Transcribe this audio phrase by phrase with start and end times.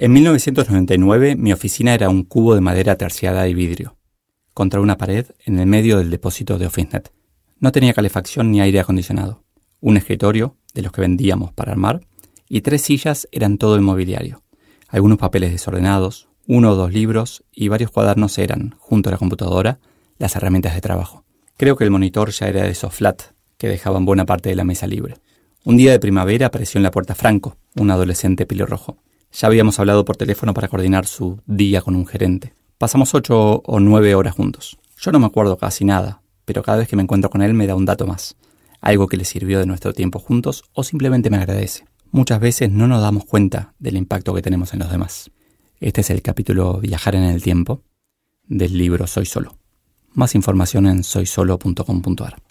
[0.00, 3.96] En 1999, mi oficina era un cubo de madera terciada y vidrio.
[4.54, 7.10] contra una pared en el medio del depósito de OfficeNet.
[7.58, 9.42] No tenía calefacción ni aire acondicionado.
[9.80, 12.00] Un escritorio, de los que vendíamos para armar,
[12.48, 14.44] y tres sillas eran todo el mobiliario.
[14.86, 19.80] Algunos papeles desordenados, uno o dos libros y varios cuadernos eran, junto a la computadora,
[20.16, 21.24] las herramientas de trabajo.
[21.56, 23.22] Creo que el monitor ya era de esos flat,
[23.56, 25.16] que dejaban buena parte de la mesa libre.
[25.64, 28.98] Un día de primavera apareció en la puerta Franco, un adolescente pelirrojo.
[29.32, 32.54] Ya habíamos hablado por teléfono para coordinar su día con un gerente.
[32.78, 34.78] Pasamos ocho o nueve horas juntos.
[35.00, 37.66] Yo no me acuerdo casi nada, pero cada vez que me encuentro con él me
[37.66, 38.36] da un dato más,
[38.80, 41.84] algo que le sirvió de nuestro tiempo juntos o simplemente me agradece.
[42.10, 45.30] Muchas veces no nos damos cuenta del impacto que tenemos en los demás.
[45.80, 47.82] Este es el capítulo Viajar en el tiempo
[48.44, 49.58] del libro Soy Solo.
[50.14, 52.47] Más información en soysolo.com.ar.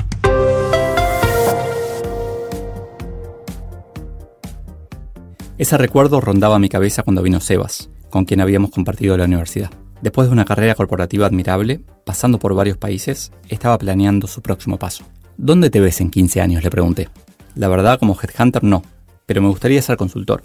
[5.57, 9.71] Ese recuerdo rondaba mi cabeza cuando vino Sebas, con quien habíamos compartido la universidad.
[10.03, 15.03] Después de una carrera corporativa admirable, pasando por varios países, estaba planeando su próximo paso.
[15.35, 16.63] ¿Dónde te ves en 15 años?
[16.63, 17.09] le pregunté.
[17.55, 18.83] La verdad, como headhunter no,
[19.25, 20.43] pero me gustaría ser consultor.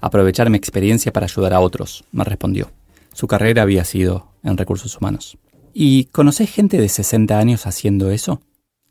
[0.00, 2.68] Aprovechar mi experiencia para ayudar a otros, me respondió.
[3.12, 5.38] Su carrera había sido en recursos humanos.
[5.72, 8.40] ¿Y conocés gente de 60 años haciendo eso?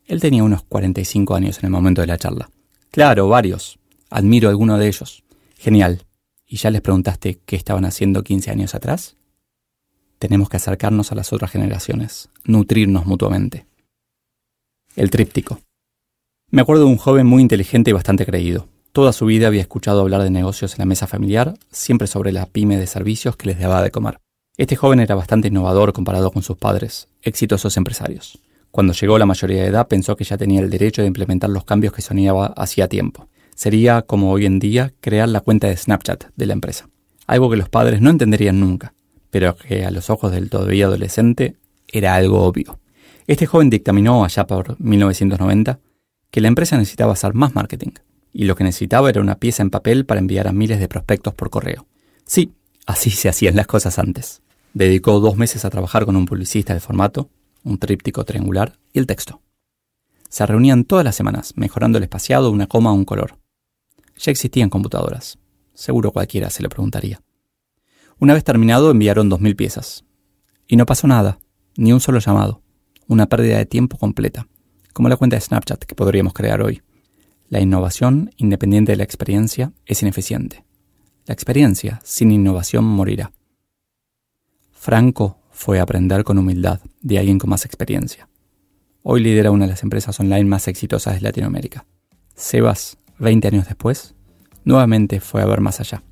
[0.05, 2.49] Él tenía unos 45 años en el momento de la charla.
[2.89, 3.79] Claro, varios.
[4.09, 5.25] Admiro a alguno de ellos.
[5.57, 6.05] Genial.
[6.45, 9.17] ¿Y ya les preguntaste qué estaban haciendo 15 años atrás?
[10.19, 13.65] tenemos que acercarnos a las otras generaciones, nutrirnos mutuamente.
[14.95, 15.59] El tríptico.
[16.49, 18.67] Me acuerdo de un joven muy inteligente y bastante creído.
[18.93, 22.47] Toda su vida había escuchado hablar de negocios en la mesa familiar, siempre sobre la
[22.47, 24.17] pyme de servicios que les daba de comer.
[24.57, 28.39] Este joven era bastante innovador comparado con sus padres, exitosos empresarios.
[28.71, 31.49] Cuando llegó a la mayoría de edad pensó que ya tenía el derecho de implementar
[31.49, 33.27] los cambios que soñaba hacía tiempo.
[33.57, 36.87] Sería, como hoy en día, crear la cuenta de Snapchat de la empresa.
[37.25, 38.93] Algo que los padres no entenderían nunca
[39.29, 41.57] pero que a los ojos del todavía adolescente
[41.87, 42.79] era algo obvio.
[43.27, 45.79] Este joven dictaminó allá por 1990
[46.31, 47.91] que la empresa necesitaba hacer más marketing,
[48.33, 51.33] y lo que necesitaba era una pieza en papel para enviar a miles de prospectos
[51.33, 51.87] por correo.
[52.25, 52.53] Sí,
[52.85, 54.41] así se hacían las cosas antes.
[54.73, 57.29] Dedicó dos meses a trabajar con un publicista de formato,
[57.63, 59.41] un tríptico triangular y el texto.
[60.29, 63.37] Se reunían todas las semanas, mejorando el espaciado, una coma o un color.
[64.17, 65.37] Ya existían computadoras.
[65.73, 67.21] Seguro cualquiera se lo preguntaría.
[68.19, 70.03] Una vez terminado enviaron 2.000 piezas.
[70.67, 71.39] Y no pasó nada,
[71.75, 72.61] ni un solo llamado.
[73.07, 74.47] Una pérdida de tiempo completa,
[74.93, 76.81] como la cuenta de Snapchat que podríamos crear hoy.
[77.49, 80.65] La innovación, independiente de la experiencia, es ineficiente.
[81.25, 83.31] La experiencia, sin innovación, morirá.
[84.71, 88.27] Franco fue aprender con humildad de alguien con más experiencia.
[89.03, 91.85] Hoy lidera una de las empresas online más exitosas de Latinoamérica.
[92.35, 94.15] Sebas, 20 años después,
[94.63, 96.03] nuevamente fue a ver más allá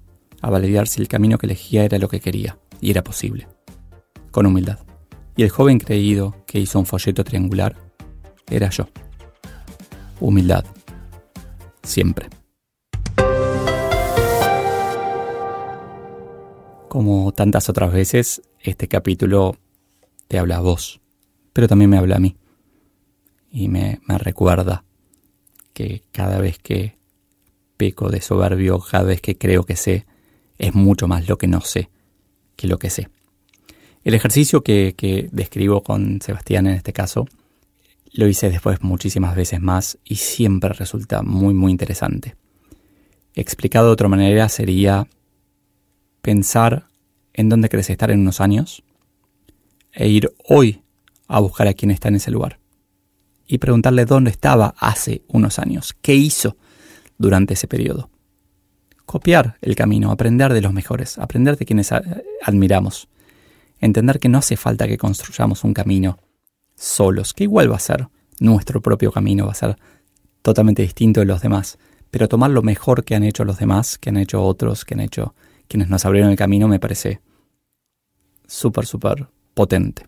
[0.45, 3.47] a validar si el camino que elegía era lo que quería, y era posible.
[4.29, 4.77] Con humildad.
[5.35, 7.75] Y el joven creído que hizo un folleto triangular
[8.47, 8.87] era yo.
[10.19, 10.63] Humildad.
[11.81, 12.29] Siempre.
[16.89, 19.57] Como tantas otras veces, este capítulo
[20.27, 21.01] te habla a vos,
[21.53, 22.37] pero también me habla a mí.
[23.49, 24.85] Y me, me recuerda
[25.75, 26.95] que cada vez que
[27.75, 30.05] peco de soberbio, cada vez que creo que sé,
[30.57, 31.89] es mucho más lo que no sé
[32.55, 33.09] que lo que sé.
[34.05, 37.27] El ejercicio que, describo con Sebastián en este caso,
[38.13, 42.35] lo hice después muchísimas veces más y siempre resulta muy muy interesante.
[43.33, 45.07] Explicado de otra manera sería
[46.21, 46.87] pensar
[47.33, 48.81] en dónde querés estar en unos años
[49.91, 50.81] e ir hoy
[51.27, 52.59] a buscar a quien está en ese lugar
[53.47, 56.57] y preguntarle dónde estaba hace unos años, qué hizo
[57.17, 58.09] durante ese periodo
[59.05, 61.91] copiar el camino, aprender de los mejores, aprender de quienes
[62.41, 63.07] admiramos.
[63.79, 66.17] Entender que no hace falta que construyamos un camino
[66.75, 68.07] solos, que igual va a ser
[68.39, 69.77] nuestro propio camino, va a ser
[70.41, 71.77] totalmente distinto de los demás,
[72.11, 75.01] pero tomar lo mejor que han hecho los demás, que han hecho otros, que han
[75.01, 75.35] hecho
[75.67, 77.21] quienes nos abrieron el camino, me parece
[78.47, 80.07] súper, súper potente.